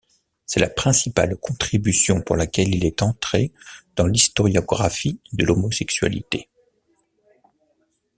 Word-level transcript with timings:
C’est 0.47 0.59
la 0.59 0.67
principale 0.69 1.35
contribution 1.37 2.21
pour 2.21 2.35
laquelle 2.35 2.73
il 2.73 2.85
est 2.85 3.03
entré 3.03 3.53
dans 3.95 4.07
l’historiographie 4.07 5.19
de 5.33 5.45
l’homosexualité. 5.45 6.49